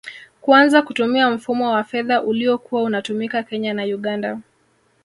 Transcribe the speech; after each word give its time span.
Kuanza 0.41 0.81
kutumia 0.81 1.29
mfumo 1.29 1.71
wa 1.71 1.83
fedha 1.83 2.21
uliokuwa 2.23 2.83
unatumika 2.83 3.43
Kenya 3.43 3.73
na 3.73 3.83
Uganda 3.83 4.39